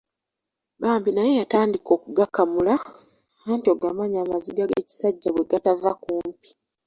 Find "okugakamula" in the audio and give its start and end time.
1.97-2.73